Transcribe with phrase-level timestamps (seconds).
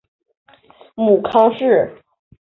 [0.95, 1.95] 母康氏。